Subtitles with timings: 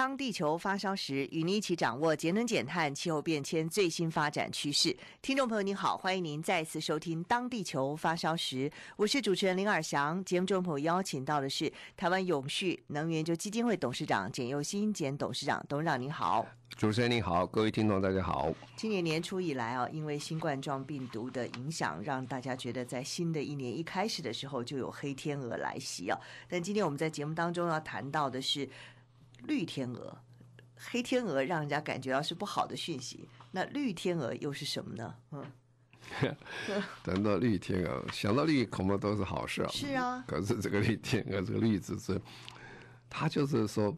[0.00, 4.96] 当地球发烧时，与您一起掌握节能减碳、气候变迁最新发展趋势。
[5.20, 10.24] 听众朋友您好，欢迎您再次收听《当地球发烧时》，我是主持人林尔祥。
[10.24, 16.46] 节目中朋友邀请到的是台湾永续能源研究基金会董事长简佑新简董事长，董事长您好。
[16.78, 18.50] 主持人你好，各位听众大家好。
[18.76, 26.18] 今年年初以来啊，因为新冠状病毒的影响，让大家觉得在新的一年一开始的时候就有黑天鹅来袭啊。
[26.48, 28.66] 但今天我们在节目当中要谈到的是
[29.46, 30.18] 绿天鹅、
[30.76, 33.28] 黑天鹅，让人家感觉到是不好的讯息。
[33.50, 35.14] 那绿天鹅又是什么呢？
[35.32, 35.44] 嗯，
[37.04, 39.68] 谈到绿天鹅，想到绿恐怕都是好事啊。
[39.70, 42.20] 是啊，可是这个绿天鹅，这个绿字是，
[43.08, 43.94] 它就是说。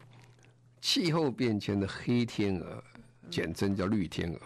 [0.85, 2.83] 气候变迁的黑天鹅，
[3.29, 4.39] 简称叫绿天鹅，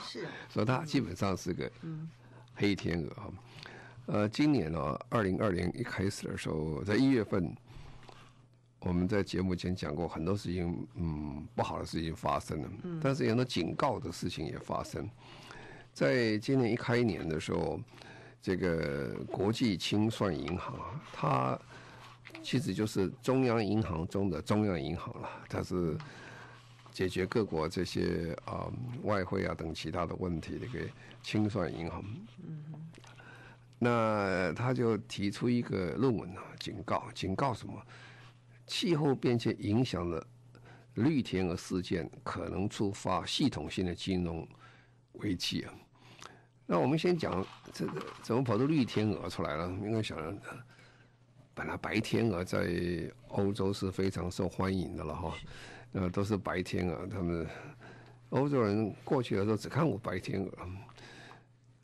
[0.00, 1.68] 是，所以它基本上是个
[2.54, 3.26] 黑天鹅啊。
[4.06, 7.52] 呃，今年呢，二零二零一开始的时候，在一月份，
[8.84, 15.08] 我们在节目前讲过很多事情，嗯，不好的事情发生了，但是有很多警告的事情也发生。
[15.92, 17.80] 在今年一开年的时候，
[18.40, 21.58] 这个国际清算银行啊，它。
[22.42, 25.96] 其实就是中央银行中的中央银行了，它是
[26.90, 30.80] 解决各国这些啊、呃、外汇啊等其他的问题的一个
[31.22, 32.02] 清算银行。
[32.44, 32.64] 嗯，
[33.78, 37.74] 那他就提出一个论文啊，警告，警告什么？
[38.66, 40.26] 气候变迁影响了
[40.94, 44.46] 绿天鹅事件可能触发系统性的金融
[45.14, 45.74] 危机啊。
[46.66, 49.68] 那我们先讲这个怎么跑出绿天鹅出来了？
[49.82, 50.16] 应该想。
[51.54, 55.34] 本来白天鹅在欧洲是非常受欢迎的了哈，
[55.92, 57.46] 呃，都是白天鹅，他们
[58.30, 60.50] 欧洲人过去的时候只看过白天鹅，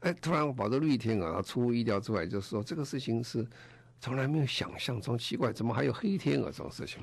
[0.00, 3.47] 哎，突然我跑到绿天鹅，出乎意料之外，就是说这个事情是
[4.00, 7.00] 从来没有想象中奇怪，怎么还有黑天鹅这种事情？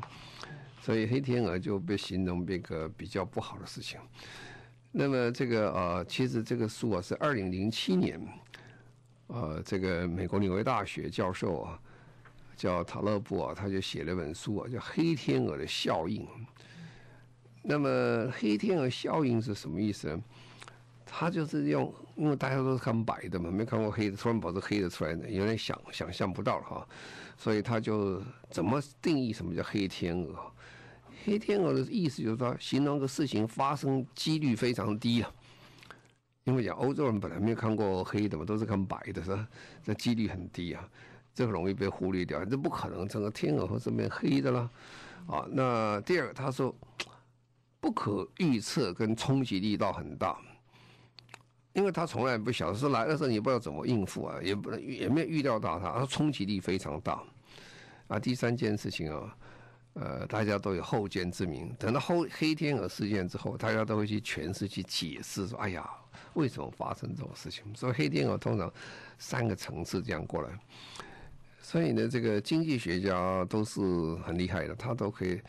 [0.82, 4.00] 所以黑天鹅就被形容这个比较不好的事情。
[4.92, 8.22] 那么这个呃，其实这个书啊是二零零七年，
[9.28, 11.80] 呃，这个美国纽约大学教授啊。
[12.58, 16.24] 叫塔勒布啊，他就写了一本书啊，叫《黑天鹅的效应》。
[17.62, 20.24] 那么，黑天鹅效应是什么意思呢？
[21.18, 26.88] 他就是用，因为大家都是看白的嘛，没看过黑的，突然跑出黑的出来的，有点想想象不到了哈。
[27.38, 30.36] 所以他就怎么定义什么叫黑天鹅？
[31.24, 35.32] 黑天鹅的意思就是说，形容个事情发生几率非常低啊。
[36.44, 39.48] 因为讲欧洲人本来没有看过黑的嘛，都是看白的，是吧？
[39.82, 40.86] 这几率很低啊。
[41.34, 44.70] 这个容易被忽略掉，这不可能，整个天鹅会这边黑的啦，
[45.28, 46.76] 啊，那第二个他说
[47.80, 50.38] 不可预测跟冲击力道很大，
[51.76, 57.22] 因为他从来不晓得说来的时候你不知道怎么应付啊，也不能也没有预料到他，他冲击力非常大，
[58.08, 59.38] 啊，第三件事情啊，
[59.94, 65.86] 呃，大家都有后见之明，等到后黑天鹅事件之后，大家都会去诠释去解释说，哎呀，
[66.34, 67.64] 为什么发生这种事情？
[67.76, 68.72] 所以黑天鹅通常
[69.20, 70.50] 三个层次这样过来。
[71.62, 73.82] 所以呢，这个经济学家都是
[74.24, 75.42] 很厉害的，他都可以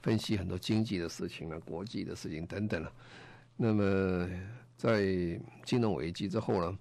[0.00, 2.92] 分析很多经济的事情了、国际的事情等等了。
[3.56, 4.28] 那么
[4.82, 6.78] 在金融危机之后呢，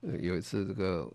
[0.00, 1.08] 呃，有一次这个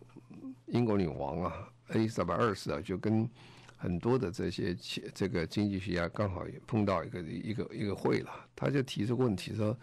[0.68, 3.30] 英国女王啊，伊丽莎白二世啊，就跟
[3.76, 4.74] 很多的这些
[5.14, 9.78] 这个经济学家刚好也碰到一个一个一个会了，他就提出问题说。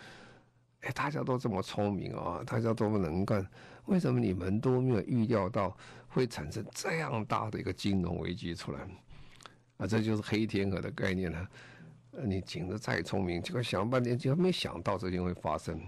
[0.83, 3.45] 哎，大家都这么聪明啊，大家都么能干，
[3.87, 5.77] 为什么你们都没有预料到
[6.07, 8.79] 会产生这样大的一个金融危机出来？
[9.79, 11.49] 啊，这就是黑天鹅的概念了。
[12.23, 15.81] 你警得再聪明，结果想半天结果没想到这件会发生。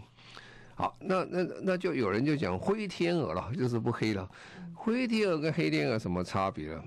[0.81, 4.29] 好，那那那就有人就讲灰天鹅了， 就是不黑了。
[4.75, 6.85] 灰天鹅跟黑天鹅什么差别呢？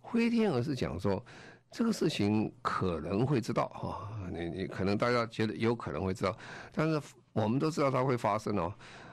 [0.00, 1.24] 灰天鹅是讲说。
[1.70, 6.34] 这个事情可能会知道哈，你你可能大家觉得有可能会知道，
[6.72, 6.98] 但是
[7.34, 8.72] 我们都知道它会发生哦，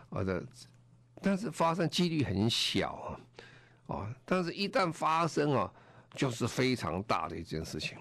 [0.10, 0.42] 啊的，
[1.22, 3.20] 但是发生几率很小
[3.90, 5.70] 啊，啊，但是一旦发生啊，
[6.14, 7.98] 就是非常大的一件事情。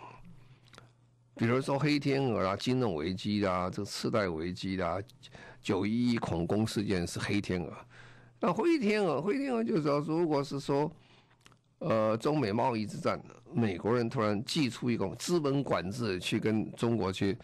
[1.35, 5.01] 比如说黑天鹅啦、金融危机啦、这个次贷危机啦、
[5.65, 7.73] 九一一恐攻事件是黑天鹅，
[8.39, 10.89] 那灰天鹅，灰天鹅就是说，如果是说。
[11.81, 13.21] 呃，中美贸易之战，
[13.53, 17.37] 美国人突然祭出一种资本管制去跟中国去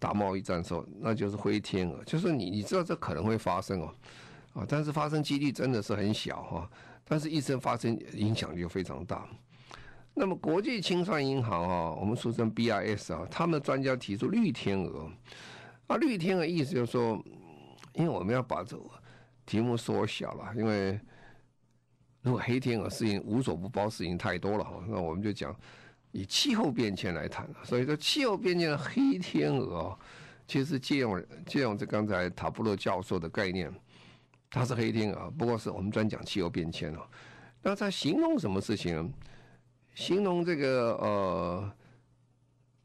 [0.00, 3.94] 打贸易战的时候，那就是灰天鹅，就是你你知道这可能会发生哦，
[4.54, 6.68] 啊，但是发生几率真的是很小哈，
[7.04, 9.28] 但是一生发生，影响就非常大。
[10.12, 15.08] 那么国际清算银行啊，我们俗称 BIS 啊，他们专家提出绿天鹅，
[15.86, 17.22] 啊，绿天鹅意思就是说，
[17.94, 18.78] 因为我们要把这
[19.46, 21.00] 题目缩小了，因为。
[22.24, 25.54] 如果黑天鹅事情无所不包，事情太多了哈，那我们就讲
[26.10, 27.46] 以气候变迁来谈。
[27.62, 29.94] 所以说，气候变迁的黑天鹅，
[30.48, 33.70] 其实借用借用这刚才塔布洛教授的概念，
[34.48, 37.06] 它是黑天鹅，不过是我们专讲气候变迁哦。
[37.60, 39.12] 那它形容什么事情呢？
[39.94, 41.72] 形容这个呃，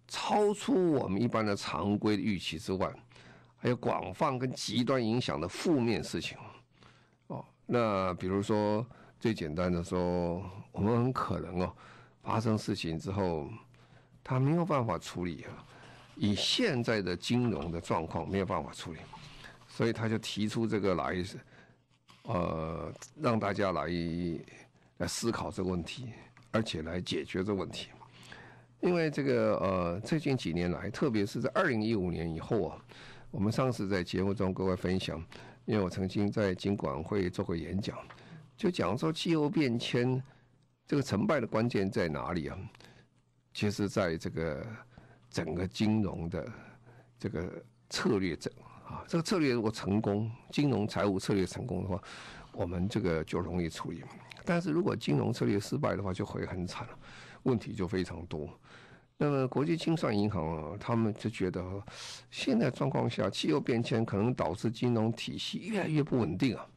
[0.10, 2.94] 超出我们一般的常规的预期之外，
[3.60, 6.36] 还有广泛跟极端影响的负面事情。
[7.28, 8.84] 哦，那比如说。
[9.22, 10.42] 最简单的说，
[10.72, 11.76] 我们很可能哦，
[12.24, 13.50] 发生事情之后，
[14.24, 15.52] 他没有办法处理啊，
[16.16, 19.00] 以现在的金融的状况没有办法处理，
[19.68, 21.22] 所以他就提出这个来，
[22.24, 23.90] 呃，让大家来
[25.00, 26.14] 来思考这个问题，
[26.52, 27.90] 而且来解决这个问题。
[28.80, 32.82] 因为这个呃，最近几年来，特别是在二零一五年以后啊，
[33.32, 35.24] 我们上次在节目中各位分享，
[35.66, 37.96] 因为我曾经在金管会做过演讲。
[38.58, 40.22] 就讲说气候变迁
[40.88, 42.58] 这个成败的关键在哪里啊？
[43.54, 44.66] 其实在这个
[45.30, 46.52] 整个金融的
[47.20, 48.52] 这个策略整
[48.88, 52.02] 啊，这个策略如果成功，金融财务策略成功的话，
[52.52, 54.04] 我们这个就容易处理。
[54.44, 56.98] 但是如果金融策略失败的话，就会很惨了，
[57.44, 58.50] 问题就非常多。
[59.22, 61.62] 那么国际清算银行啊，他们就觉得
[62.32, 66.68] 现在状况下，气候变迁可能导致金融体系越来越不稳定啊。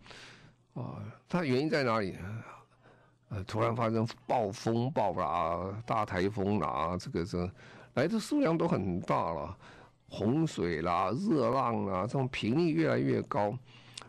[0.74, 0.82] 啊，
[1.28, 2.18] 它原因在哪里？
[3.28, 7.48] 呃，突然发生暴风暴啦、大台风啦，这个是
[7.94, 9.56] 来的数量都很大了，
[10.08, 13.56] 洪水啦、热浪啦，这种频率越来越高。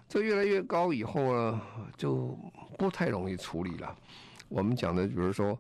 [0.10, 1.62] 这越来越高以后呢，
[1.96, 2.36] 就
[2.80, 3.96] 不太容易处理了。
[4.50, 5.56] 我们讲的，比如说，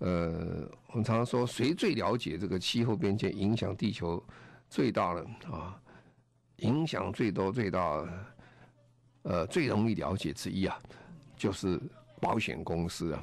[0.00, 4.22] 呃，我们常常说，谁最了解这个气候变迁影响地球
[4.68, 5.80] 最大的啊？
[6.56, 8.06] 影响最多最大。
[9.22, 10.78] 呃，最容易了解之一啊，
[11.36, 11.78] 就是
[12.22, 13.22] 保险公司啊，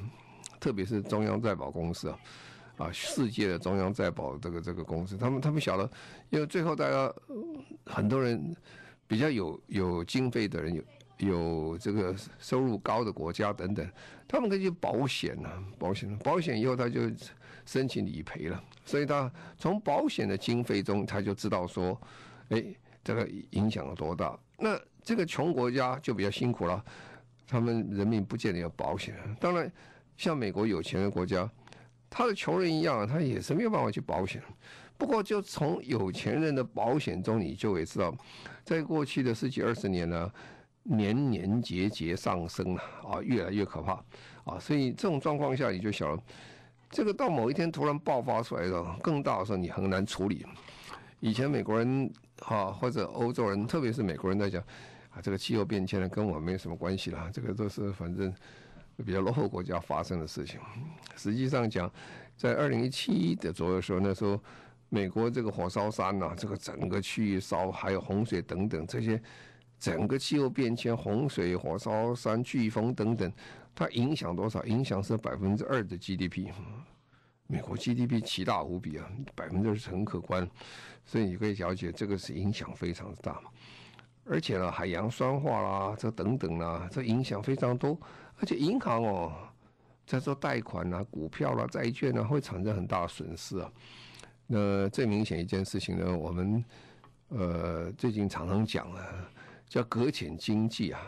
[0.60, 2.18] 特别是中央再保公司啊，
[2.76, 5.90] 啊，世界的中央再保这个这个公司，他们他们晓得，
[6.30, 7.12] 因为最后大家
[7.84, 8.56] 很多人
[9.08, 10.80] 比较有有经费的人，有
[11.18, 13.86] 有这个收入高的国家等等，
[14.26, 17.02] 他们可以去保险啊，保险保险以后他就
[17.66, 22.00] 申请理赔了，所以他从保险的经费中他就知道说，
[22.48, 22.64] 哎，
[23.04, 24.78] 这个影响有多大，那。
[25.04, 26.84] 这个穷国家就比较辛苦了，
[27.46, 29.14] 他们人民不见得有保险。
[29.40, 29.72] 当然，
[30.18, 31.50] 像美国有钱的国家，
[32.10, 34.42] 他的穷人一样，他也是没有办法去保险。
[34.98, 38.14] 不过，就从有钱人的保险中，你就会知道，
[38.66, 40.30] 在过去的十几二十年呢，
[40.88, 43.92] 年年节节上升了啊，越来越可怕
[44.44, 44.58] 啊。
[44.58, 46.22] 所以这种状况下，你就晓得，
[46.90, 50.44] 这个到某一天突然爆发出来的更大的时候，你很难处理。
[51.20, 54.62] 以前美国人哈或者欧洲人，特别是美国人在讲
[55.10, 55.20] 啊。
[55.20, 57.30] 这个气候变迁呢，跟我没有什么关系了。
[57.32, 58.32] 这个都是反正
[59.04, 60.58] 比较落后国家发生的事情。
[61.16, 61.90] 实际上讲，
[62.36, 64.40] 在二零一七的左右时候，那时候
[64.88, 69.20] 美国这个火烧山呐、啊，这个整个区域烧，还有洪水等等这些，
[69.78, 73.32] 整个气候变迁、洪水、火烧山、飓风等等，
[73.74, 74.64] 它影响多少？
[74.64, 76.50] 影响是百分之二的 GDP。
[77.46, 80.46] 美国 GDP 奇大无比啊，百分之二是很可观，
[81.06, 83.40] 所以你可以了解这个是影响非常大。
[84.26, 87.98] 而且呢，海洋酸化啦，这等等啦，这影响非常多。
[88.38, 89.32] 而且银行哦，
[90.06, 93.72] 在做贷款啊、股票啦、债券啊，会产生很大的损失啊。
[94.46, 96.62] 那最明显一件事情呢，我们
[97.28, 99.02] 呃最近常常讲啊，
[99.68, 101.00] 叫搁浅经济啊，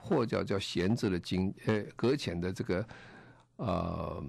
[0.00, 2.86] 或叫叫闲置的经呃搁浅的这个
[3.56, 4.22] 呃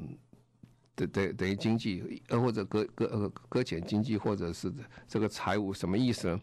[0.95, 4.73] 的等等于经济，呃或者搁搁呃搁浅经济，或者是
[5.07, 6.41] 这个财务，什么意思呢？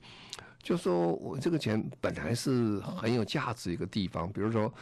[0.63, 4.73] 就说我这个钱本来是很有价值一个地方，比如说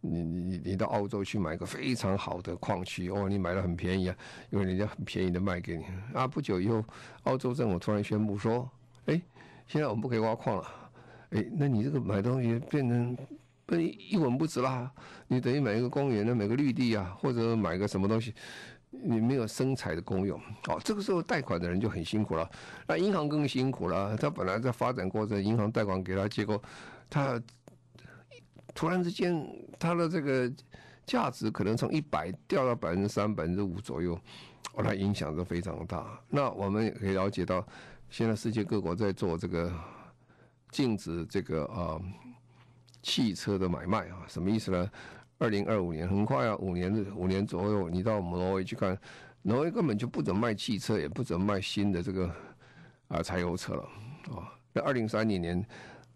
[0.00, 4.16] 你你你到澳洲去买个非常好的矿区哦，你买的很便宜啊，
[4.48, 5.84] 因为人家很便宜的卖给你
[6.14, 6.26] 啊。
[6.26, 6.82] 不久以后，
[7.24, 8.70] 澳洲政府突然宣布说，
[9.06, 9.20] 哎，
[9.66, 10.85] 现在我们不可以挖矿了，
[11.36, 13.16] 哎，那你这个买东西变成
[13.64, 14.90] 不一文不值啦，
[15.28, 18.34] 你等于买一个公园的，买个绿地啊，或者买个什么东西。
[18.90, 22.48] 你没有生财的功用，哦，这个时候贷款的人就很辛苦了，
[22.86, 24.16] 那银行更辛苦了。
[24.16, 26.62] 他本来在发展过程，银行贷款给他，结果
[27.10, 27.38] 他
[28.74, 29.46] 突然之间
[29.78, 30.50] 他的这个
[31.04, 34.18] 价值可能从一百掉到百分之三、百分之五左右，
[34.74, 36.18] 哦，它影响都非常大。
[36.30, 37.66] 那我们也可以了解到，
[38.08, 39.70] 现在世界各国在做这个
[40.76, 41.98] 禁止这个呃
[43.00, 44.90] 汽车的买卖啊，什么意思呢？
[45.38, 48.94] 二零二五年很快啊，五年五年左右，你到我们挪威去看，
[49.40, 52.30] 挪威根本就不准卖汽车，也不准卖新的这个
[53.08, 53.82] 啊柴油车了
[54.36, 54.52] 啊。
[54.74, 55.66] 那二零三零年，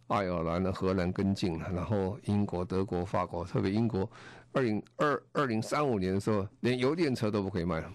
[0.09, 4.07] 爱尔兰荷兰跟进了，然后英国、德国、法国，特别英国，
[4.53, 7.91] 二零二二零三五年的时候，连油电车都不可以卖了。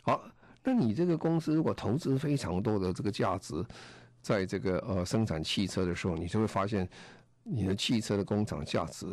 [0.00, 0.22] 好，
[0.64, 3.62] 那你这个公司如果投资非常多的这个价值，
[4.28, 6.86] 在这个呃生产汽车的时候，你就会发现
[7.42, 9.06] 你的汽车的工厂价值。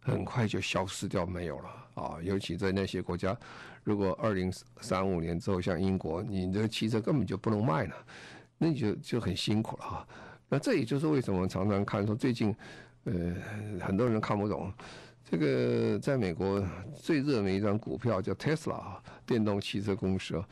[0.00, 2.16] 很快就消失掉，没有了啊！
[2.22, 3.36] 尤其在那些国家，
[3.84, 7.94] 如果二零三五年之后，像英国，你的汽车根本就不能卖了，
[8.56, 10.08] 那你就就很辛苦了哈。
[10.48, 12.54] 那这也就是为什么常常看说最近，
[13.04, 13.12] 呃，
[13.80, 14.72] 很多人看不懂
[15.30, 20.42] 这个，在美国最热门一张股票叫 Tesla 电动汽车公司，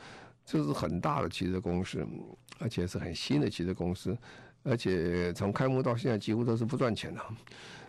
[0.47, 2.07] 这是很大的汽车公司，
[2.57, 4.17] 而且是很新的汽车公司，
[4.63, 7.21] 而且从开幕到现在几乎都是不赚钱的。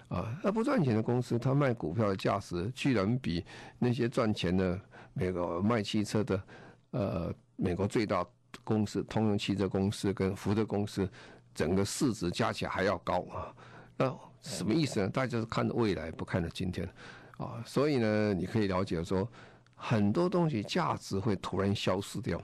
[0.08, 3.44] 啊，那不赚钱的公司，它卖股票的价值居然比
[3.78, 4.80] 那些赚钱的
[5.12, 6.42] 美国卖汽车的，
[6.90, 8.26] 呃，美国最大
[8.64, 11.08] 公司通用汽车公司跟福特公司，
[11.54, 13.54] 整个市值加起来还要高啊。
[13.96, 15.08] 那什么意思呢？
[15.08, 16.88] 大家是看着未来，不看着今天
[17.36, 17.62] 啊。
[17.64, 19.30] 所以呢，你可以了解说，
[19.78, 22.38] 很多东西价值会突然消失掉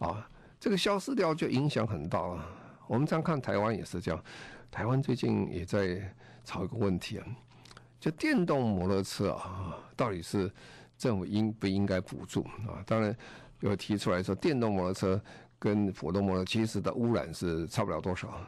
[0.00, 0.28] 啊。
[0.58, 2.44] 这个消失掉就影响很大啊。
[2.88, 4.24] 我们这样看台湾也是这样，
[4.72, 6.12] 台湾最近也在。
[6.44, 7.26] 吵一个问题啊，
[8.00, 10.52] 就电动摩托车啊，到底是
[10.98, 12.82] 政府应不应该补助啊？
[12.84, 13.16] 当然
[13.60, 15.22] 有提出来说，电动摩托车
[15.56, 18.44] 跟普通摩托其实的污染是差不了多少，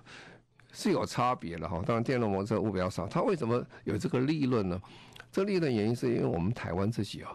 [0.73, 1.81] 是有差别的哈。
[1.87, 4.83] 当然电动摩托车污比较少，它为什么有这个利润呢？
[5.31, 7.31] 这利润原因是因为我们台湾自己啊，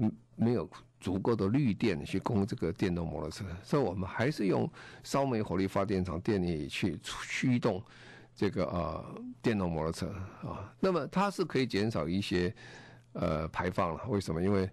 [0.00, 0.68] 嗯，没有
[1.00, 4.70] 足够的绿电去供这个电动摩托车，所以我们还是用
[5.02, 7.82] 烧煤火力发电厂电力去驱动。
[8.34, 10.06] 这个呃电动摩托车
[10.48, 12.54] 啊，那么它是可以减少一些
[13.12, 14.06] 呃排放了。
[14.06, 14.40] 为什么？
[14.40, 14.70] 因为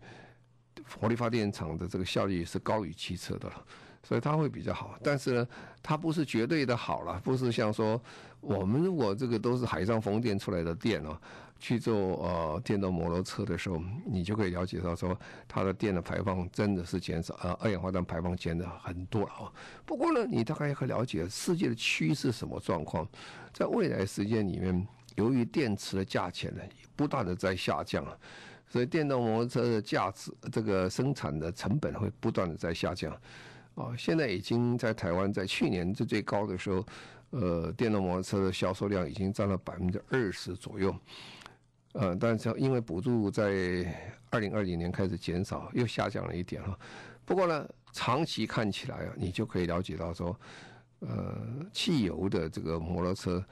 [0.95, 3.65] 火力发电厂的这个效率是高于汽车的了，
[4.07, 4.97] 所以它会比较好。
[5.03, 5.47] 但是呢，
[5.83, 7.99] 它不是绝对的好了，不是像说
[8.39, 11.17] 我们如果这个都是海上风电出来的电哦。
[11.57, 19.51] 去做呃电动摩托车的时候，你就可以了解到说，它的电的排放真的是减少，呃，二氧化碳排放减的很多了啊。
[19.85, 23.07] 不过呢，你大概也可以了解世界的趋势什么状况，
[23.53, 24.85] 在未来时间里面，
[25.15, 26.61] 由于电池的价钱呢
[26.93, 28.05] 不断的在下降，
[28.67, 33.17] 所以电动摩托车的价值，这个生产的成本会不断的在下降。
[33.75, 36.85] 啊，现在已经在台湾，在去年最最高的时候，
[37.31, 40.95] 呃，电动摩托车的销售量已经占了百分之二十左右。
[41.93, 43.49] 呃，但是因为补助在
[44.29, 46.77] 二零二零年开始减少，又下降了一点哈。
[47.25, 50.37] 不过呢，长期看起来啊，你就可以了解到说，
[50.99, 51.37] 呃，
[51.73, 53.43] 汽油的这个摩托车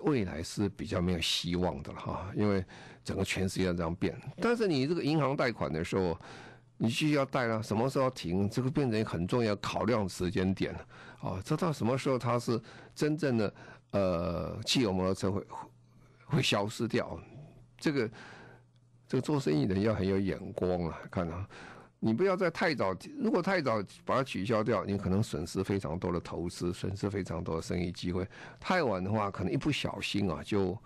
[0.00, 2.64] 未来是比较没有希望的了哈，因为
[3.04, 4.18] 整个全世界这样变。
[4.40, 6.18] 但是你这个银行贷款的时候，
[6.82, 10.74] 你需要贷了，什么时候停，这个变成很重要考量时间点
[11.20, 11.38] 啊。
[11.44, 12.58] 这到什么时候它是
[12.94, 13.54] 真正的
[13.90, 15.46] 呃汽油摩托车会
[16.24, 17.20] 会消失掉？
[17.76, 18.10] 这个
[19.06, 20.98] 这个做生意的人要很有眼光啊！
[21.10, 21.46] 看啊，
[21.98, 28.26] 你不要再太早，如果太早把它取消掉，你可能损失非常多的投资，损失非常多的生意机会。
[28.58, 30.78] 太晚的话，可能一不小心啊，就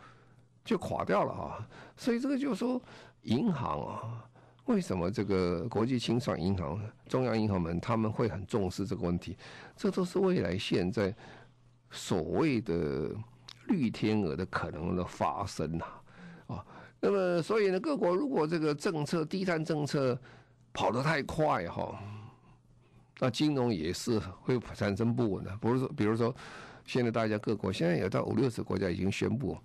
[0.64, 1.68] 就垮掉了啊！
[1.96, 2.82] 所以这个就是说，
[3.22, 4.24] 银行啊，
[4.66, 9.36] 为什么这个国际清算银行、中央银行们他们会很重视这个问题？
[9.76, 11.14] 这都是未来现在
[11.90, 13.10] 所谓的
[13.68, 16.02] 绿天鹅的可能的发生啊！
[16.46, 16.66] 啊。
[16.98, 20.18] 那么，所以呢，各国如果这个政策低碳政策
[20.72, 21.98] 跑得太快哈，
[23.18, 25.54] 那金融也是会产生不稳的。
[25.58, 26.34] 不是说，比如说，
[26.86, 29.58] 现在大家各国现在有到五六十国家已经宣布，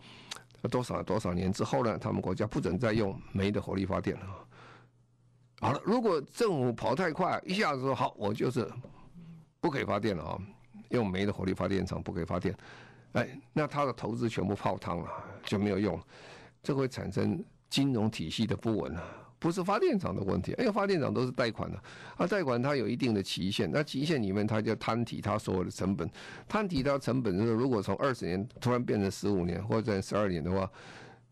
[0.70, 4.26] 多少多少年之后呢，他们国家不准再用煤的火力发电了。
[5.62, 8.66] 好了，如果政府跑太快，一下子说好，我就是
[9.60, 10.40] 不可以发电了啊，
[10.90, 12.56] 用煤的火力发电厂不可以发电，
[13.14, 15.10] 哎，那他的投资全部泡汤了，
[15.44, 16.00] 就没有用。
[16.64, 19.04] 这会产生金融体系的不稳啊，
[19.38, 21.82] 不是发电厂的问题，因为发电厂都是贷款的，
[22.18, 26.10] 啊，贷款它有一定的期限，那期限里面它就摊提它所有的成本，
[26.48, 30.70] 摊提它成本就是如果从二十年突然变成十五年或者十二年的话，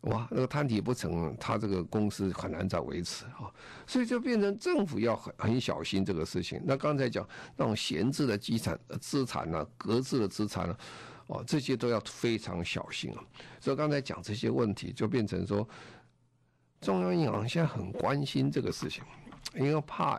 [0.02, 3.52] 哇，那个摊体不成，他这个公司很难再维持啊，
[3.86, 6.62] 所以就变成政府要很很小心这个事情。
[6.66, 10.78] 那刚才讲那种闲置的资产、资产啊，搁置的资产啊。
[11.28, 13.20] 哦，这些都要非常小心啊！
[13.60, 15.68] 所以刚才讲这些问题，就变成说，
[16.80, 19.04] 中央银行现在很关心这个事情，
[19.54, 20.18] 因为怕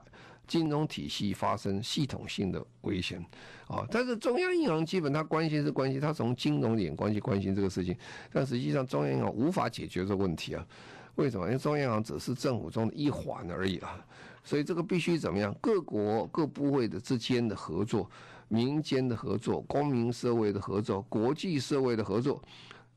[0.48, 3.24] 金融体系发生系统性的危险
[3.68, 3.86] 啊。
[3.90, 7.96] 但是中央银行基本它关心是关心，它从金融点关系关心这个事情，
[8.32, 10.66] 但实际上中央银行无法解决这问题啊。
[11.14, 11.46] 为什么？
[11.46, 14.04] 因为中央银行只是政府中的一环而已啊。
[14.42, 15.54] 所以这个必须怎么样？
[15.60, 18.10] 各国各部会的之间的合作，
[18.48, 22.42] 民间的合作，公民社会的合作，国际社会的合作，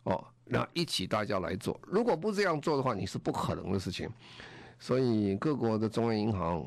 [0.04, 0.24] 哦。
[0.54, 4.10] 那一起大家来做，如果不这样做的话，你是不可能的事情。
[4.80, 6.66] 所以各国的中央银行，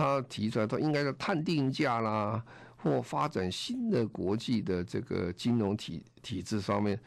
[0.00, 2.42] 他提出来，他应该是碳定价啦，
[2.76, 6.98] 或发展新的国际的这个金融体体制上面，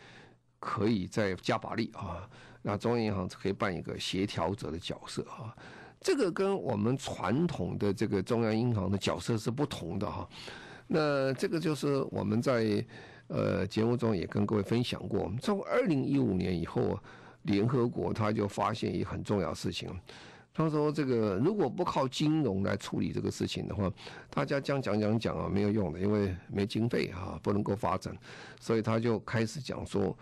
[0.59, 2.29] 可以再加把力啊。
[2.61, 5.55] 那中央银行可以扮一个协调者的角色啊。
[5.99, 10.29] 这个跟我们传统的这个中央银行的角色是不同的哈。
[10.87, 12.85] 那这个就是我们在。
[13.27, 16.99] 呃，节目中也跟各位分享过，从二零一五年以后，
[17.43, 19.89] 联合国他就发现一个很重要事情，
[20.53, 23.91] 他说这个如果不靠金融来处理这个事情的话，
[24.29, 28.15] 大家讲讲讲讲啊没有用的，因为没经费啊，不能够发展，
[28.59, 30.15] 所以他就开始讲说，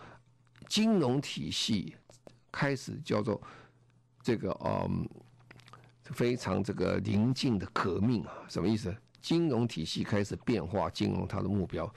[0.69, 1.93] 金融体系
[2.50, 3.41] 开始叫做
[4.23, 5.05] 这个嗯
[6.03, 8.95] 非常这个临近的革命啊，什么意思？
[9.21, 11.93] 金融体系开始变化，金融它的目标。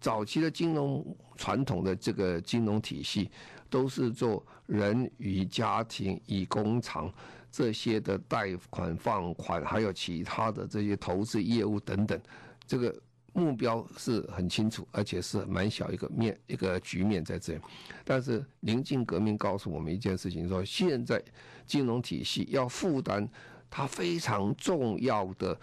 [0.00, 1.04] 早期的金融
[1.36, 3.30] 传统的这个金融体系，
[3.72, 7.10] 都是做人与家庭与工厂
[7.50, 12.20] 这些的贷款放款，还有其他的这些投资业务等等，
[12.66, 12.94] 这个
[13.32, 17.60] 目标是很清楚，而且是蛮小一个面一个局面在这里。
[18.04, 21.22] 但是临近革命告诉我们一件事情，说现在
[21.66, 23.26] 金融体系要负担
[23.70, 25.58] 它非常重要的。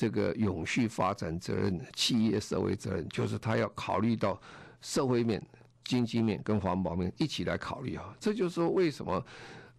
[0.00, 4.40] 这个永续发展责任、企业社会责任，就是他要考虑到
[4.80, 5.44] 社会面、
[5.88, 8.14] 经济面跟环保面一起来考虑啊。
[8.20, 9.24] 这就是说，为什么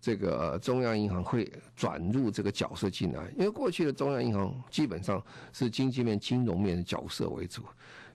[0.01, 3.31] 这个中央银行会转入这个角色进来？
[3.37, 5.23] 因为过去的中央银行基本上
[5.53, 7.61] 是经济面、金融面的角色为主，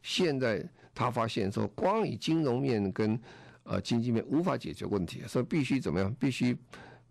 [0.02, 3.18] 现在他发现说，光以金融面跟
[3.62, 6.12] 呃经济面无法解决问题，所以必须怎么样？
[6.18, 6.56] 必须。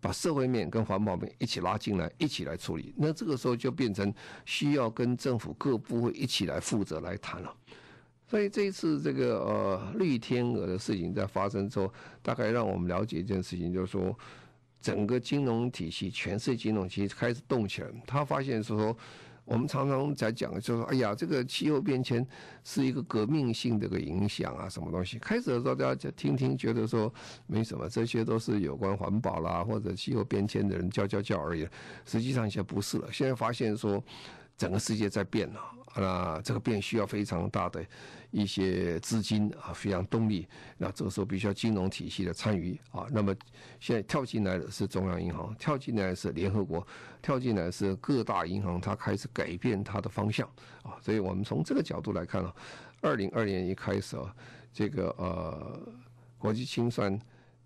[0.00, 2.92] 把社会面跟环保面一起拉进来，一起来处理。
[2.94, 4.12] 那这个时候就变成
[4.44, 7.56] 需要跟政府各部会一起来负责来谈了。
[8.34, 11.88] 所以这一次这个呃绿天鹅的事情在发生之后，
[12.20, 14.12] 大概让我们了解一件事情，就是说
[14.80, 17.88] 整个金融体系，全世界金融体系开始动起来。
[18.04, 18.96] 他发现说。
[19.46, 22.26] 我们常常在讲，就说，哎呀，这个气候变迁
[22.64, 25.18] 是一个革命性的一个影响啊，什么东西？
[25.18, 27.12] 开始的时候大家就听听，觉得说
[27.46, 31.68] 没什么，这些都是有关环保啦或者气候变迁的人叫叫叫而已。
[32.06, 34.02] 实际上现在不是了，现在发现说
[34.56, 35.60] 整个世界在变了。
[35.96, 37.86] 那这个变需要非常大的
[38.32, 40.44] 一些资金啊，非常动力。
[40.76, 43.06] 那这个时候必须要金融体系的参与啊。
[43.12, 43.32] 那么
[43.78, 46.84] 现在跳进来的是中央银行，跳进来是联合国，
[47.22, 50.48] 跳进来是各大银行，它开始改变它的方向
[50.82, 50.98] 啊。
[51.00, 52.52] 所以我们从这个角度来看啊，
[53.00, 54.34] 二零二零年开始啊，
[54.72, 55.80] 这个呃
[56.36, 57.16] 国际清算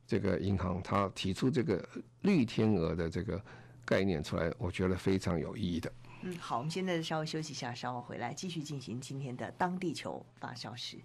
[0.07, 1.83] 这个银行它提出这个
[2.20, 3.42] 绿天鹅的这个
[3.87, 5.90] 概念出来，我觉得非常有意义的。
[6.22, 10.98] 嗯，好，我们现在稍微休息一下，稍后回来继续进行今天的当地球发烧时。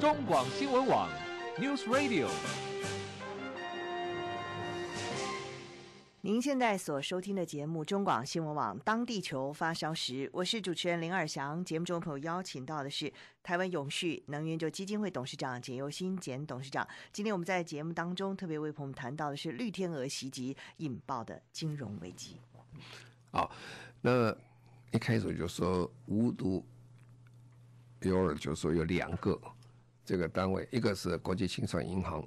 [0.00, 1.08] 中广新闻网
[1.56, 2.28] ，News Radio。
[6.20, 11.64] 您现在所收听的节目《中广新闻网当地球发烧时》，我是主持人林尔祥。
[11.64, 13.10] 节目中朋友邀请到的是
[13.44, 16.86] 台湾永续能源就基金会董事长简又新简董事长。
[17.12, 22.40] 今天我们在节目当中特别为朋友们谈到的是绿天鹅袭击引爆的金融危机。
[23.30, 23.50] 好，
[24.00, 24.34] 那
[24.92, 26.64] 一开始就说无独
[28.00, 29.38] 有偶，就说有两个
[30.04, 32.26] 这个单位，一个是国际清算银行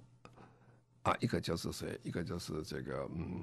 [1.01, 1.99] 啊，一个就是谁？
[2.03, 3.41] 一个就是这个嗯，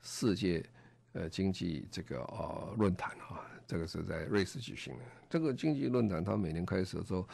[0.00, 0.64] 世界
[1.12, 5.04] 呃经济这个呃论坛啊，这个是在瑞士举行的。
[5.28, 7.28] 这个经济论坛，它每年开始的时候，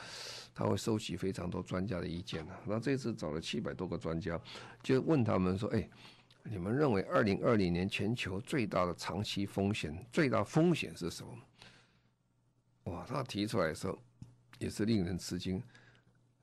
[0.54, 2.58] 他会收集非常多专家的意见啊。
[2.64, 4.40] 那这次找了七百多个专家，
[4.82, 5.88] 就问他们说：“哎。”
[6.44, 12.92] 你们认为二零二零年全球最大的长期风险，最大风险是什么？
[12.92, 13.96] 哇，他提出来的时候
[14.59, 15.62] 也是令人吃惊。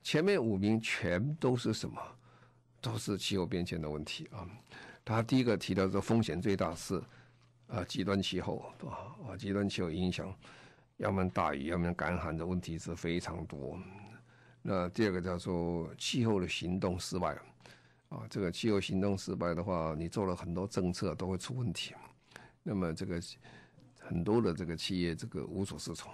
[0.02, 2.02] 前面五名全都是什么？
[2.82, 4.48] 都是气候变迁的问题啊。
[5.04, 7.04] 他第一个提到的风险最大是
[7.68, 8.72] 啊极端气候
[9.28, 10.34] 啊，极端气候影响，
[10.96, 13.78] 要么大雨，要么干旱的问题是非常多。
[14.62, 17.38] 那第二个叫做气候的行动失败。
[18.10, 21.94] 啊，这个气候行动失败的话，你做了很多政策都会出问题。
[22.64, 23.22] 那么这个
[24.00, 26.12] 很多的这个企业这个无所适从。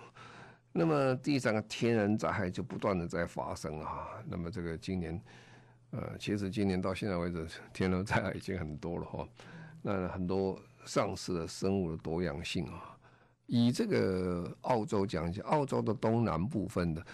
[0.73, 4.09] 那么第三个天然灾害就不断的在发生啊。
[4.27, 5.21] 那么这个今年
[5.91, 9.27] 呃，其实今年到现在为止，天然灾害已经很多了哈。
[9.81, 12.97] 那很多丧失了生物的多样性啊。
[13.45, 17.05] 以这个澳洲讲一下，澳洲的东南部分的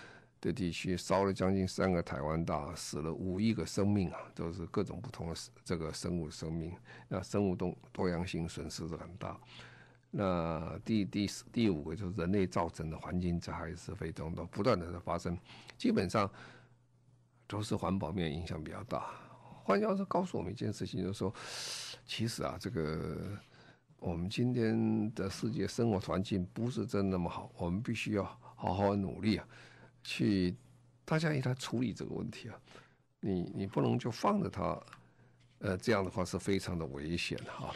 [0.42, 6.76] 的地区烧了将近三个台湾大，死了五亿个生命啊，都是各种不同的这个生物生命，
[7.08, 9.40] 那生物多多样性损失是很大。
[10.10, 15.38] 那第第第五个就是人类造成的环境灾害是非常多，不断的在发生，
[15.78, 16.30] 基本上
[17.48, 19.06] 都是环保面影响比较大。
[19.64, 21.34] 换句话说，告诉我们一件事情，就是说，
[22.06, 23.38] 其实啊，这个。
[24.00, 28.24] 我们今天的世界生活环境不是真那么好，我们必须要
[28.56, 29.48] 好好努力啊，
[30.04, 30.56] 去
[31.06, 32.60] 大家一来处理这个问题啊。
[33.20, 34.82] 你你不能就放着它，
[35.60, 37.74] 呃，这样的话是非常的危险哈。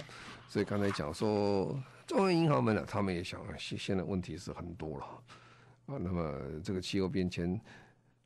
[0.47, 5.05] 所以刚才讲说，中央银行们呢，他们也想，现现在问题是很多了
[5.85, 5.97] 啊。
[5.99, 7.59] 那么这个气候变迁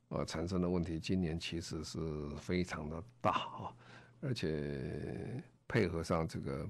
[0.10, 2.00] 啊产生的问题，今年其实是
[2.38, 3.74] 非常的大啊，
[4.22, 6.68] 而且配合上这个。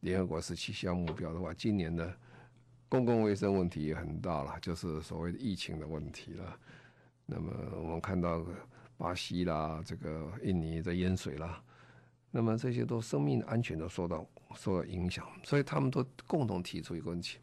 [0.00, 2.14] 联合国十七项目标的话，今年呢
[2.88, 6.58] 公共卫生问题也很大了，就是所谓的疫情的问题了。
[7.26, 8.44] 那么我们看到
[8.96, 11.62] 巴西啦，这个印尼的淹水啦，
[12.30, 17.38] 那么这些都生命安全都受到受到影响，所以他们都共同提出一个问题：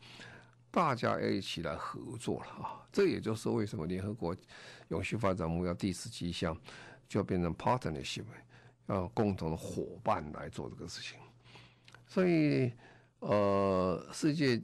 [0.72, 2.82] 大家要一起来合作了啊！
[2.92, 4.36] 这也就是为什么联合国
[4.88, 6.58] 永续发展目标第十七项
[7.08, 8.24] 就要变成 partnership，
[8.88, 11.20] 要共同的伙伴来做这个事情。
[12.08, 12.72] 所以，
[13.20, 14.62] 呃，世界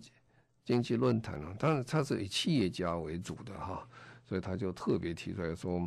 [0.69, 3.83] 经济论坛呢，当然它是以企业家为主的哈，
[4.23, 5.81] 所以他就特别提出来说，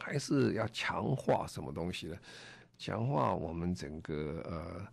[0.00, 2.16] 还是要强化什么东西呢？
[2.76, 4.84] 强化我们整个呃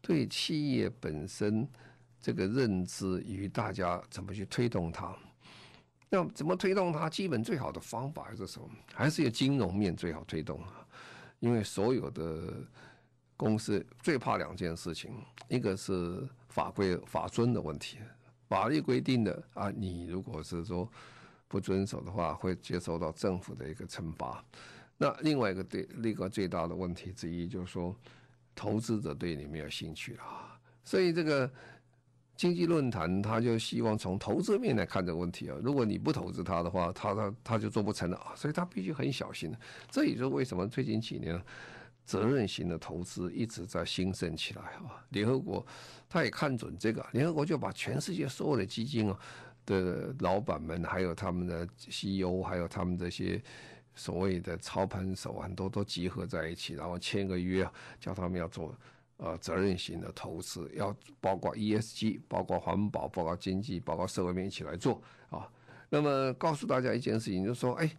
[0.00, 1.68] 对企业本身
[2.18, 5.14] 这个认知与大家怎么去推动它。
[6.08, 7.10] 那怎么推动它？
[7.10, 8.70] 基本最好的方法还是什么？
[8.94, 10.88] 还是有金融面最好推动啊，
[11.40, 12.54] 因为所有的。
[13.36, 15.12] 公司最怕两件事情，
[15.46, 17.98] 一个是法规法遵的问题，
[18.48, 20.90] 法律规定的啊，你如果是说
[21.46, 24.42] 不遵守的话，会接受到政府的一个惩罚。
[24.96, 27.94] 那另外一个对那个最大的问题之一，就是说
[28.54, 30.58] 投资者对你没有兴趣啊。
[30.82, 31.50] 所以这个
[32.36, 35.56] 经济论坛他就希望从投资面来看这个问题啊。
[35.62, 38.34] 如果你不投资他的话，他他他就做不成了啊。
[38.34, 39.54] 所以他必须很小心。
[39.90, 41.40] 这也就是为什么最近几年。
[42.08, 45.04] 责任型的投资一直在兴盛起来啊！
[45.10, 45.64] 联合国
[46.08, 49.18] 他也看准这个，联合国就把全世界所有的基金啊
[49.66, 53.38] 的老板们，还有他们的 CEO，还有他们这些
[53.94, 58.74] 所谓的操盘手，很多都集合在一起，然后签个约，叫他们要做
[59.18, 65.46] 呃责任型的投资，要包括 ESG，包括环保，包括经济，包括社会面一起来做啊。
[65.90, 67.90] 那么告诉大家一件事情，就是说，哎。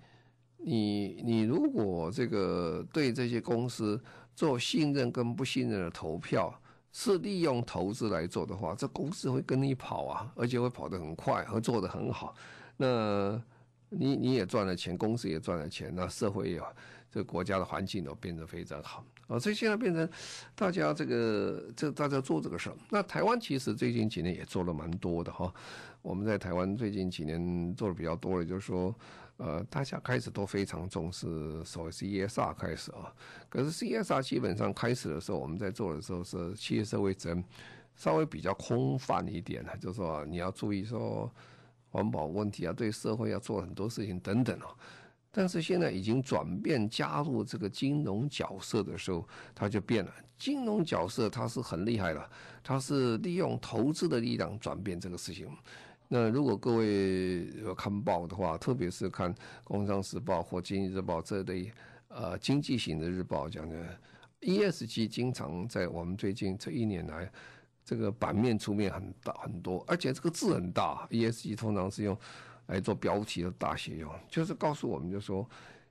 [0.62, 4.00] 你你如果这个对这些公司
[4.36, 6.54] 做信任跟不信任的投票，
[6.92, 12.36] 是利用投资来做的话，这公司会跟你跑啊，而且会跑得很快，会做得很好。
[12.76, 13.42] 那
[13.90, 16.62] 你你也赚了钱，公司也赚了钱，那社会也
[17.10, 19.40] 这国家的环境都变得非常好啊。
[19.40, 20.08] 所以现在变成
[20.56, 22.76] 大家这个这大家做这个事儿。
[22.90, 25.54] 那台湾其实最近几年也做了蛮多的哈。
[26.02, 28.94] 我们在台湾最近几年做的比较多的，就是说。
[29.40, 33.14] 呃，大家开始都非常重视所谓 CSR 开始啊，
[33.48, 37.42] 可是 CSR 基本上开始的时候，我们在做的时候是企业社会责任
[37.96, 41.34] 稍微比较空泛一点呢，就是说你要注意说
[41.90, 44.76] 环保问题啊，对社会要做很多事情等等哦。
[45.32, 49.26] 但是现在已经转变加入这个金融角色的时候，
[49.56, 50.12] 它就变了。
[50.38, 52.30] 金融角色它是很厉害了，
[52.62, 55.48] 它是利用投资的力量转变这个事情。
[56.12, 59.32] 那如果各位有看报的话，特别是看
[59.64, 61.72] 《工商时报》或《经济日报》这类
[62.08, 64.00] 呃经济型的日报讲的
[64.42, 67.32] ESG，经常在我们最近这一年来，
[67.86, 71.08] 这个版面出面很大很多，而且这个字很大。
[71.12, 72.18] ESG 通常是用
[72.66, 75.48] 来做标题的大写用，就是告诉我们就说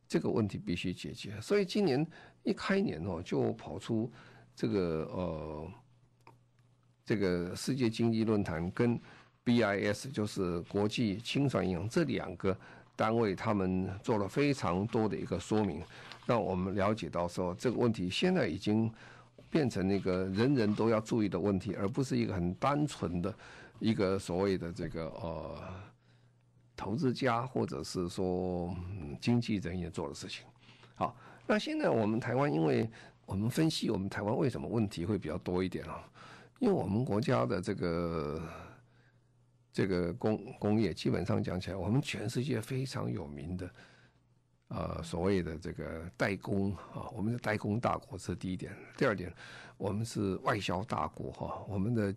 [0.09, 1.41] 这个问题必须解决。
[1.41, 2.05] 所以今年
[2.43, 4.11] 一开年哦，就跑出
[4.57, 5.71] 这个呃
[7.05, 9.01] 这个世界经济论坛跟。
[9.49, 12.55] BIS 就是国际清算银行这两个
[12.95, 15.83] 单位，他们做了非常多的一个说明，
[16.27, 18.93] 让我们了解到说这个问题现在已经
[19.49, 23.35] 变成那个人人都要注意的问题，而不是一个很单纯的
[23.79, 25.59] 一个所谓的这个呃
[26.77, 28.77] 投资家或者是说
[29.19, 30.45] 经纪人也做的事情。
[30.95, 32.87] 好，那现在我们台湾，因为
[33.25, 36.07] 我们分析我们台湾为什么问题会比较多一点啊？
[36.59, 38.43] 因为我们国家的这个。
[39.73, 43.71] 这个工工业基本上讲起来，我们全世界非常有名的
[44.69, 48.75] 呃所谓的这个代工啊，我们是代工大国，这是第一点。
[48.97, 49.33] 第二点，
[49.77, 52.15] 我们是外销大国哈，我们的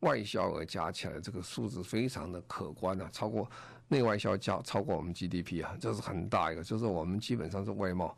[0.00, 3.50] 外销额加起来这个数字非常的可观啊，超过
[3.88, 8.16] 内外销加超过我们 GDP 啊，这是很大一个，就是我们基本上是外贸。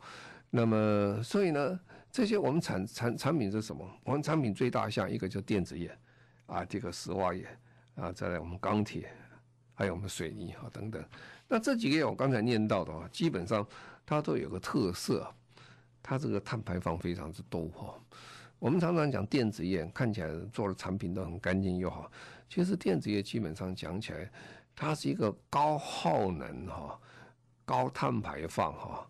[0.49, 3.85] 那么所以呢，这些我们产产产品是什么？
[4.05, 5.95] 我们产品最大项一个就电子业
[6.45, 7.45] 啊，这个石化业
[7.97, 9.11] 啊，再来我们钢铁。
[9.79, 11.05] 还有我们水泥啊等等，
[11.47, 13.63] 那这几个我刚才念到的啊，基本上
[14.07, 15.31] 它都有个特色，
[16.01, 17.93] 它这个碳排放非常之多哈。
[18.57, 22.11] 我们常常讲电子业看起来做的产品都很干净又好，
[22.49, 24.31] 其实电子业基本上讲起来，
[24.75, 26.99] 它是一个高耗能哈、
[27.63, 29.07] 高碳排放哈、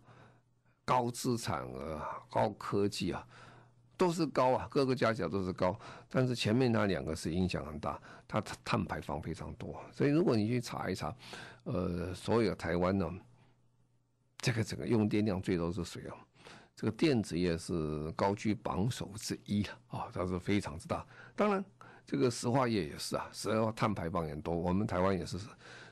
[0.83, 3.25] 高资产额、高科技啊。
[3.97, 11.13] 都是高啊，各个加起来都是高，但是前面那两个是影响很大，它碳排放非常多，所以如果你去查一查，
[11.63, 13.11] 呃，所有台湾呢，
[14.37, 16.15] 这个整个用电量最多是谁啊？
[16.75, 21.05] 这个电子业是高居榜首之一啊，它是非常之大。
[21.35, 21.65] 当然，
[22.05, 25.39] 这个石化业也是啊，石化碳排放也多，我们台湾也是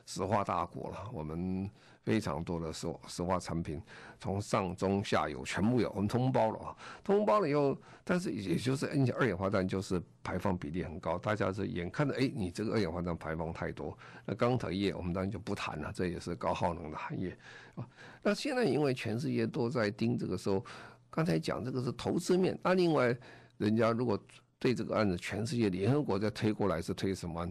[0.06, 1.68] 石化大国了，我们。
[2.06, 3.82] 非常多的石石化产品，
[4.20, 17.36] 从上中下游全部有，我们通包了啊，通包了以后，但是也就是而且二氧化碳就是排放比例很高，大家是眼看着哎，你这个二氧化碳排放太多，那钢铁业我们当然就不谈了，这也是高耗能的行业
[17.74, 17.84] 啊。
[18.22, 20.64] 那现在因为全世界都在盯这个时候，
[21.10, 23.12] 刚才讲这个是投资面，那另外
[23.58, 24.16] 人家如果
[24.60, 27.44] 对这个案子，全世界联合国在推过来是推什么？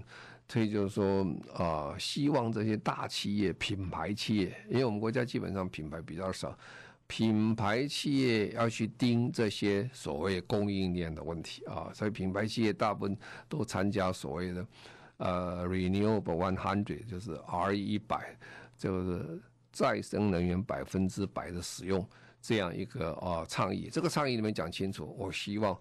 [0.48, 6.56] 所以就是说啊、希望这些大企业、品牌企业，因为我们国家基本上品牌比较少，
[7.08, 13.18] 品牌企业要去盯这些所谓供应链的问题啊，所以品牌企业大部分
[13.50, 14.68] 都参加所谓的
[15.18, 18.38] 呃 Renewable One Hundred，就是 R 一百，
[18.78, 22.08] 就是再生能源百分之百的使用
[22.40, 23.90] 这样一个啊、倡议。
[23.92, 25.76] 这个倡议里面讲清楚，我希望。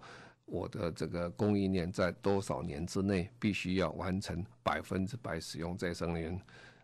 [0.45, 6.39] 我的这个供应链在多少年之内必须要完成百分之百使用再生能源，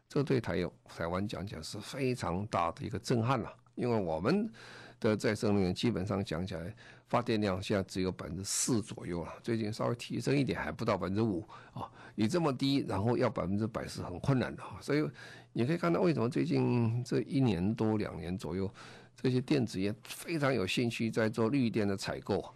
[0.10, 3.54] 这对台有台湾讲起来是非常大的一个震撼了。
[3.76, 4.52] 因为我们
[5.00, 6.76] 的再生能源基本上讲起来，
[7.08, 11.90] 发电量现在只有百分之四左右了，最近稍微提升一点，还不到百分之五啊。
[12.16, 14.78] 你这么低，然后要百分之百是很困难的啊。
[14.82, 15.08] 所以
[15.54, 18.72] 你可以看到为什么最近这一年多两年左右，
[19.16, 22.40] 这些电子业非常有兴趣在做绿电的采购。
[22.42, 22.52] 啊，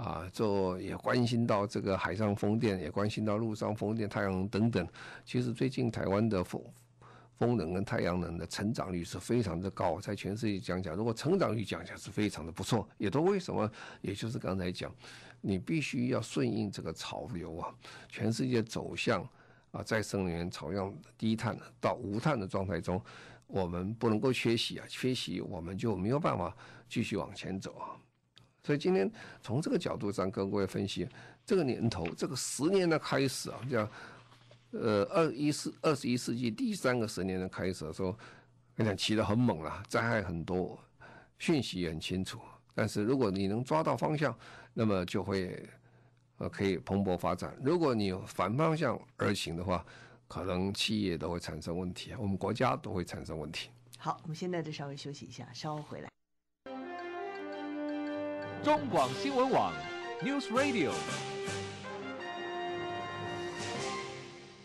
[0.00, 4.88] 啊做也关心到这个海上风电，也关心到陆上风电、太阳能等等。
[5.26, 6.62] 其实最近台湾的风
[7.36, 12.88] 风能跟太阳能的成长率是非常的高，在全世界讲讲，如果成长率讲讲是非常的不错。
[12.96, 13.70] 也都为什么？
[14.00, 14.90] 也就是刚才讲，
[15.42, 17.74] 你必须要顺应这个潮流啊，
[18.08, 19.22] 全世界走向
[19.70, 23.02] 啊再生能源、朝向低碳到无碳的状态中，
[23.46, 26.56] 我们不能够缺席啊，缺席我们就没有办法
[26.88, 27.96] 继续往前走啊。
[28.62, 29.10] 所以今天
[29.42, 31.08] 从这个角度上跟各位分析，
[31.44, 33.88] 这个年头，这个十年的开始啊，叫
[34.72, 38.12] 呃二一世二十一世纪第三个十年的开始的时候，
[38.74, 40.78] 跟你讲起得很猛了，灾害很多，
[41.38, 42.38] 讯息也很清楚。
[42.74, 44.36] 但是如果你能抓到方向，
[44.74, 45.68] 那么就会
[46.38, 47.56] 呃可以蓬勃发展。
[47.62, 49.84] 如果你反方向而行的话，
[50.28, 53.70] 可能企业都会产生问题，我们国家都会产生问题。
[53.98, 56.08] 好，我们现在就稍微休息一下，稍后回来。
[58.62, 59.72] 中广新闻网
[60.20, 60.92] ，News Radio。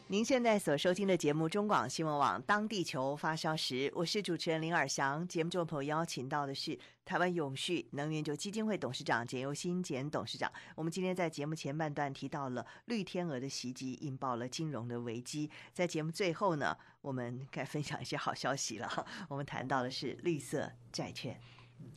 [0.07, 5.25] 您现在所收听的节目《中广新闻网》，当地球发烧时，我是主持人林尔翔。
[5.25, 10.51] 节目中朋友邀请到的是台湾永续能源基金会董事长简又新简董事长。
[10.75, 15.49] 我们今天在节目前半段提到了绿天鹅的袭击，引爆了金融的危机。
[15.71, 19.07] 在节目最后呢，我们该分享一些好消息了。
[19.29, 21.39] 我们谈到的是绿色债券。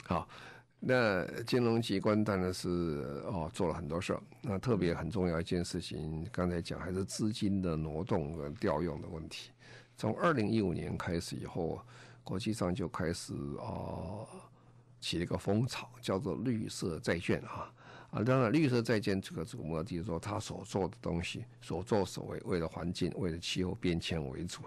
[0.04, 0.28] 好。
[0.80, 2.68] 那金融机关当然是
[3.26, 9.50] 哦做了很多事儿，那特别很重要一件事情，刚才讲还是资金的挪动和调用的问题。
[9.96, 11.80] 从二零一五年开始以后，
[12.22, 14.24] 国际上就开始哦
[15.00, 17.72] 起了一个风潮，叫做绿色债券啊
[18.12, 24.62] 啊，当然绿色债券这个主目的就是说，他所做的东西，所作所为，为了环境，为了气候变迁为主。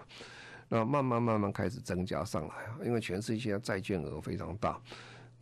[0.68, 4.78] 那慢慢慢慢开始增加上来啊，因为全世界债券额非常大。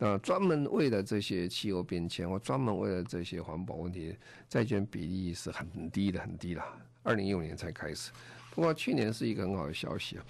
[0.03, 4.17] 那专门为了这些气候变迁，或专门为了这些环保问题，
[4.49, 6.63] 债券比例是很低的，很低的。
[7.03, 8.11] 二零一五年才开始，
[8.49, 10.25] 不过去年是一个很好的消息啊。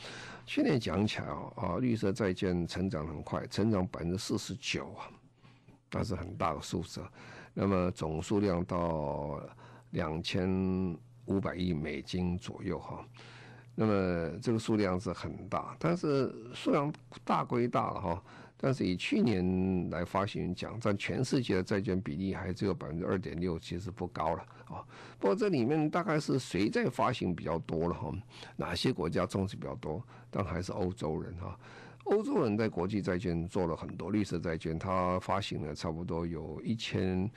[0.46, 5.08] 去年讲起来啊，啊，绿色债券成长很快，成长百分之四十九啊，
[5.90, 7.02] 那是很大的数字。
[7.54, 9.42] 那么总数量到
[9.92, 10.50] 两千
[11.28, 13.06] 五百亿美金左右哈。
[13.74, 18.24] 那么这个数量是很大，但是数量大归大了哈。
[18.64, 24.86] 但是以去年来发行讲，占全世界的债券比例还只有百分之二点六，其实不高了啊。
[25.18, 28.14] 不过这里面大概是谁在发行比较多了哈？
[28.56, 30.00] 哪些国家重视比较多？
[30.30, 31.60] 但还是欧洲人哈。
[32.04, 37.28] 欧洲人在国际债券做了很多绿色债券，他发行了差不多有一千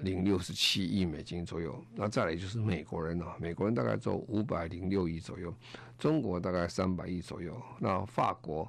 [0.00, 1.78] 零六十七亿美金左右。
[1.94, 5.52] 那再来就是美国人啊，美国人大概做五百零六亿左右，
[5.98, 8.66] 中国大概三百亿左右，那法国。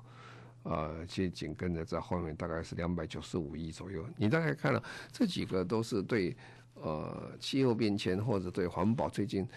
[0.69, 4.06] 呃，其实紧跟着在后面大概是两百九十五亿左右。
[4.17, 6.36] 你大概看了这几个都是对
[6.73, 9.47] 呃气候变迁或者对环保最近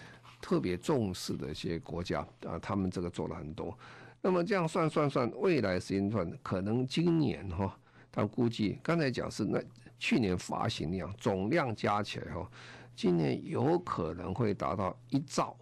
[0.41, 3.77] 特别重视的一些国家啊，他们这个做了很多。
[4.21, 7.77] 那么这样算算算，未来时间段可能今年哈，
[8.09, 9.61] 他估计刚才讲是那
[9.99, 12.49] 去年发行量总量加起来哈，
[12.95, 15.57] 今年有可能会达到一兆。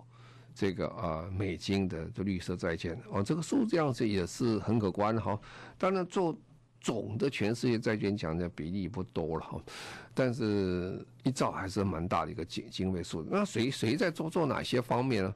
[0.59, 5.39] 这个啊，美金的这绿色债券哦，这个数字样子也是很可观哈。
[5.77, 6.37] 当然，做
[6.81, 9.61] 总的全世界债券讲的比例不多了哈，
[10.13, 13.25] 但是一兆还是蛮大的一个经经费数。
[13.31, 15.33] 那谁谁在做做哪些方面呢？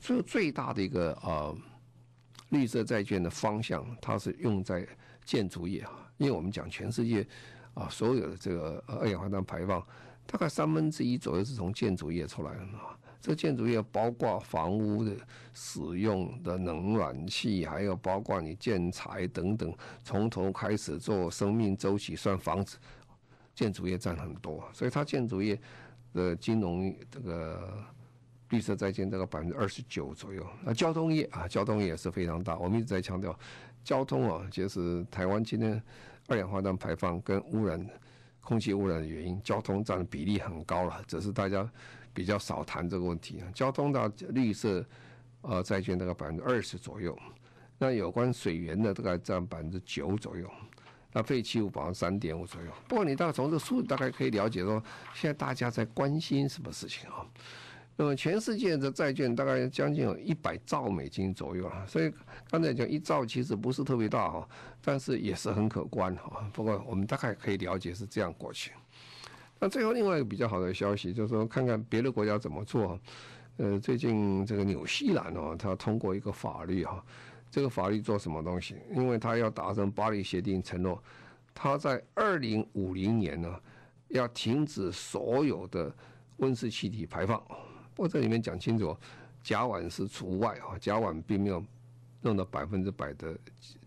[0.00, 1.54] 最最大的一个啊，
[2.48, 4.88] 绿色债券的方向，它是用在
[5.22, 7.26] 建筑业啊，因为我们讲全世界
[7.74, 9.86] 啊，所有的这个二氧化碳排放，
[10.26, 12.80] 大概三分之一左右是从建筑业出来的嘛。
[13.22, 15.12] 这建筑业包括房屋的
[15.54, 22.76] 使用的冷暖气，还有包括你建材等等，从头开始做生命周期算房子，
[23.54, 25.56] 建筑业占很多，所以它建筑业
[26.12, 27.72] 的金融这个
[28.48, 30.44] 绿色债券大概百分之二十九左右。
[30.64, 32.58] 那交通业啊，交通业也是非常大。
[32.58, 33.38] 我们一直在强调，
[33.84, 35.80] 交通啊，就是台湾今天
[36.26, 37.88] 二氧化碳排放跟污染、
[38.42, 41.66] 空气污染的原因，交通占的比例很高了，只是大家。
[42.14, 44.84] 比较少谈这个问题啊，交通的绿色
[45.40, 47.18] 呃债券大概百分之二十左右，
[47.78, 50.46] 那有关水源的大概占百分之九左右，
[51.10, 52.68] 那废弃物百分之三点五左右。
[52.86, 54.72] 不过你大概从这个数大概可以了解到，
[55.14, 57.24] 现在大家在关心什么事情啊？
[57.96, 62.12] 那么全世界的债券大概将近有一百兆美金左右啊，所以
[62.50, 64.48] 刚才讲一兆其实不是特别大哈，
[64.80, 66.50] 但是也是很可观哈。
[66.52, 68.72] 不过我们大概可以了解是这样过去。
[69.58, 72.98] 那最后另外一个比较好的消息就是说，看看别的国家怎么做。
[73.58, 77.04] 呃，最近这个纽西兰哦，它通过一个法律哈，
[77.50, 78.76] 这个法律做什么东西？
[78.94, 81.00] 因为它要达成巴黎协定承诺，
[81.52, 83.54] 它在二零五零年呢
[84.08, 85.94] 要停止所有的
[86.38, 87.40] 温室气体排放。
[87.94, 88.96] 不过这里面讲清楚，
[89.42, 91.64] 甲烷是除外啊，甲烷并没有
[92.20, 93.36] 弄到百分之百的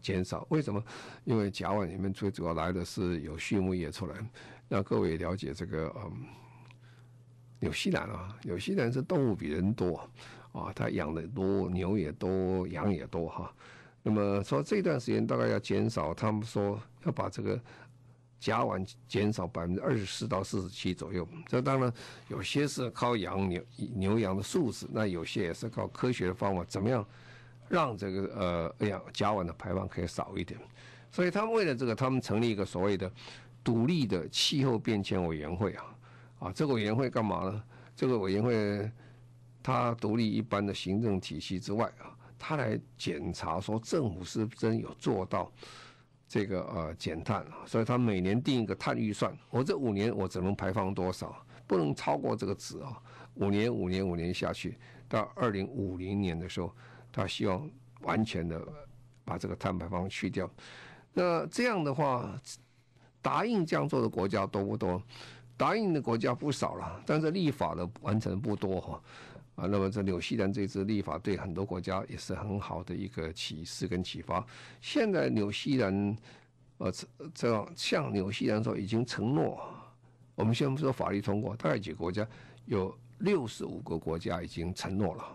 [0.02, 0.46] 减少。
[0.50, 0.84] 为什么？
[1.24, 4.16] 因为甲烷里面最主要来的是有畜牧业出来。
[4.68, 6.26] 让各位了解这个嗯，
[7.60, 9.98] 纽西兰啊，纽西兰是动物比人多
[10.52, 13.54] 啊，它养的多，牛也多，羊也多哈。
[14.02, 17.62] 那么说这段时间大概要减少，他们说要把这个
[18.40, 21.28] 甲烷减少百分之二十四到四十七左右。
[21.48, 21.92] 这当然
[22.28, 23.62] 有些是靠养牛
[23.96, 27.06] 牛羊的素质，那有些也是靠科学的方法，怎么样
[27.70, 30.60] 让这个呃哎呀甲烷的排放可以少一点。
[31.12, 33.12] 所以他们为了这个，他们成立一个所谓的。
[33.64, 35.86] 独立的气候变迁委员会啊，
[36.38, 37.64] 啊，这个委员会干嘛呢？
[37.96, 38.88] 这个委员会
[39.64, 45.52] 它独立一般的行政体系之外啊，它来检查说政府是不是真有做到
[46.28, 51.36] 这个呃减碳，所以他每年定一个碳预算，我这五年我只能排放多少，
[51.66, 53.02] 不能超过这个值啊。
[53.36, 56.72] 五年五年五年下去，到二零五零年的时候，
[57.12, 57.70] 他希望
[58.02, 58.62] 完全的
[59.24, 60.50] 把这个碳排放去掉。
[61.14, 62.40] 那这样的话。
[63.26, 65.02] 答应这样做的国家多不多？
[65.58, 69.02] 答应的国家不少了，但是立法的完成不多哈。
[69.56, 74.46] 啊那么这纽西兰这支立法对很多国家也是很好的一个启示跟启发。
[74.82, 76.18] 现在纽西兰，
[76.78, 76.92] 呃，
[77.34, 79.60] 这样像纽西兰说已经承诺，
[80.36, 82.28] 我们先不说法律通过，大概几个国家
[82.66, 85.26] 有六十五个国家已经承诺了，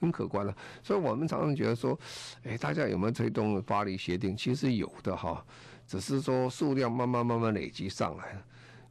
[0.00, 0.54] 很可观了。
[0.82, 1.98] 所以我们常常觉得说，
[2.42, 4.36] 哎，大家有没有推动巴黎协定？
[4.36, 5.44] 其实有的哈。
[5.86, 8.44] 只是说数量慢慢慢慢累积上来了。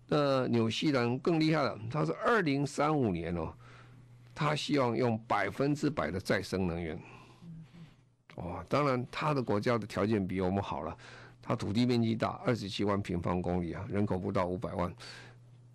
[0.08, 3.54] 那纽西兰更厉害了，他是二零三五年哦，
[4.38, 7.00] 他希望用百分之百的再生能源。
[8.36, 10.96] 哦，当然他的国家的条件比我们好了，
[11.42, 14.94] 他土地面积大，二十七万平方公里啊，人口不到五百万，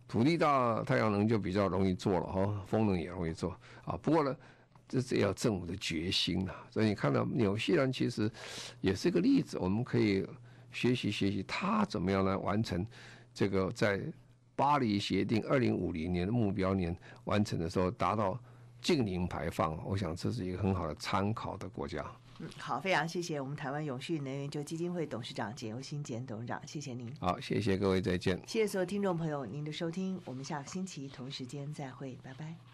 [0.06, 3.50] 土地大，太阳能就比较容易做了哈，风能也容易做
[3.84, 3.98] 啊。
[4.00, 4.36] 不过呢，
[4.88, 6.54] 这是要政府的决心啊。
[6.70, 8.30] 所以你看到纽西兰其实
[8.80, 10.24] 也是一个例子，我们可以。
[10.74, 12.86] 学习学习，他怎么样来完成
[13.34, 14.00] 这个在
[14.56, 18.40] 巴黎协定二零五零年的目标年完成的时候，达到
[18.82, 22.04] 净零排放，我想这是一个很好的参考的国家。
[22.40, 27.14] 嗯，好，非常谢谢我们台湾永续能源就基金会董事长简尤新简董事长，谢谢您。
[27.20, 28.36] 好，谢谢各位，再见。
[28.46, 32.71] 谢谢所有听众朋友您的收听，我们下个星期同时间再会，拜拜。